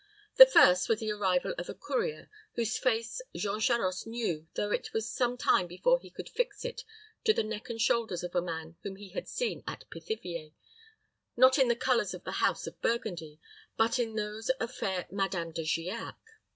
The 0.37 0.47
first 0.47 0.89
was 0.89 0.99
the 0.99 1.11
arrival 1.11 1.53
of 1.59 1.69
a 1.69 1.75
courier, 1.75 2.27
whose 2.55 2.75
face 2.75 3.21
Jean 3.35 3.59
Charost 3.59 4.07
knew, 4.07 4.47
though 4.55 4.71
it 4.71 4.93
was 4.93 5.07
some 5.07 5.37
time 5.37 5.67
before 5.67 5.99
he 5.99 6.09
could 6.09 6.27
fix 6.27 6.65
it 6.65 6.83
to 7.23 7.33
the 7.35 7.43
neck 7.43 7.69
and 7.69 7.79
shoulders 7.79 8.23
of 8.23 8.33
a 8.33 8.41
man 8.41 8.77
whom 8.81 8.95
he 8.95 9.09
had 9.09 9.27
seen 9.27 9.63
at 9.67 9.87
Pithiviers, 9.91 10.53
not 11.37 11.59
in 11.59 11.67
the 11.67 11.75
colors 11.75 12.15
of 12.15 12.23
the 12.23 12.31
house 12.41 12.65
of 12.65 12.81
Burgundy, 12.81 13.39
but 13.77 13.99
in 13.99 14.15
those 14.15 14.49
of 14.49 14.73
fair 14.73 15.05
Madame 15.11 15.51
de 15.51 15.61
Giac. 15.63 16.17